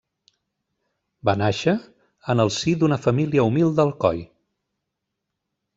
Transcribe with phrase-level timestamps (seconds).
[1.29, 1.75] Va nàixer
[2.35, 4.25] en el si d'una família humil d'Alcoi.